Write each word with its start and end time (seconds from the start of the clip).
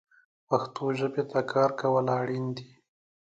پښتو 0.47 0.85
ژبې 0.99 1.23
ته 1.31 1.39
کار 1.53 1.69
کول 1.79 2.05
اړین 2.19 2.45
دي 2.57 2.69